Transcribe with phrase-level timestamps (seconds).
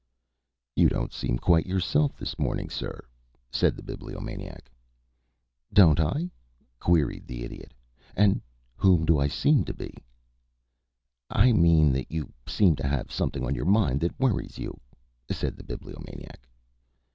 [0.75, 3.05] "You don't seem quite yourself this morning, sir,"
[3.51, 4.71] said the Bibliomaniac.
[5.71, 6.31] "Don't I?"
[6.79, 7.71] queried the Idiot.
[8.15, 8.41] "And
[8.75, 9.93] whom do I seem to be?"
[11.29, 14.79] "I mean that you seem to have something on your mind that worries you,"
[15.29, 16.47] said the Bibliomaniac.